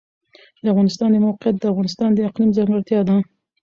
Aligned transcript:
د 0.63 0.65
افغانستان 0.73 1.09
د 1.11 1.15
موقعیت 1.25 1.55
د 1.59 1.65
افغانستان 1.73 2.09
د 2.13 2.19
اقلیم 2.27 2.49
ځانګړتیا 2.57 2.99
ده. 3.07 3.15